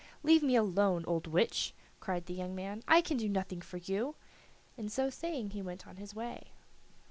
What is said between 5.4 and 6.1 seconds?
he went on